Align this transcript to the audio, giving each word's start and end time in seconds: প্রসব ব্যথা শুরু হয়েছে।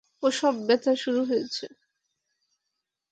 প্রসব 0.23 0.53
ব্যথা 0.67 0.93
শুরু 0.95 1.21
হয়েছে। 1.25 1.65